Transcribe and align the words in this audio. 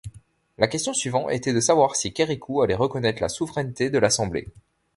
La 0.57 0.65
question 0.67 0.95
suivant 0.95 1.29
était 1.29 1.53
de 1.53 1.59
savoir 1.59 1.95
si 1.95 2.11
Kérékou 2.11 2.63
allait 2.63 2.73
reconnaître 2.73 3.21
la 3.21 3.29
souveraineté 3.29 3.91
de 3.91 3.99
l’assemblée. 3.99 4.47